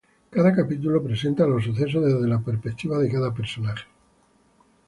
Cada 0.31 0.55
capítulo 0.55 1.03
presenta 1.03 1.45
los 1.45 1.63
sucesos 1.63 2.03
desde 2.03 2.27
la 2.27 2.39
perspectiva 2.41 2.97
de 2.97 3.07
cada 3.11 3.31
personaje. 3.35 3.85